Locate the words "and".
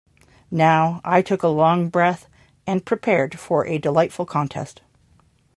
2.65-2.83